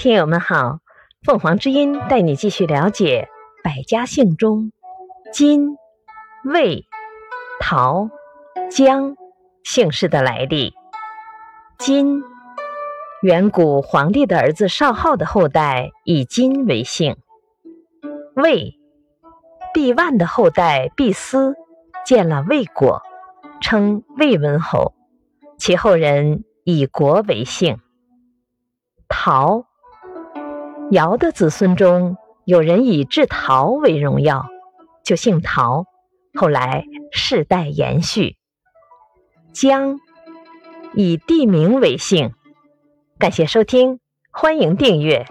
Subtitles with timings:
[0.00, 0.78] 听友们好，
[1.24, 3.28] 凤凰之音带你继续了解
[3.62, 4.72] 百家姓中
[5.30, 5.76] 金、
[6.42, 6.86] 魏、
[7.60, 8.08] 陶、
[8.70, 9.14] 姜
[9.62, 10.72] 姓氏的来历。
[11.78, 12.22] 金，
[13.20, 17.18] 远古皇帝的儿子少昊的后代以金为姓。
[18.34, 18.78] 魏，
[19.74, 21.56] 毕万的后代毕斯
[22.06, 23.02] 建了魏国，
[23.60, 24.94] 称魏文侯，
[25.58, 27.78] 其后人以国为姓。
[29.06, 29.66] 陶。
[30.90, 34.48] 尧的子孙中有人以制陶为荣耀，
[35.04, 35.84] 就姓陶，
[36.34, 38.36] 后来世代延续。
[39.52, 40.00] 姜
[40.94, 42.32] 以地名为姓。
[43.20, 44.00] 感谢收听，
[44.32, 45.24] 欢迎订阅。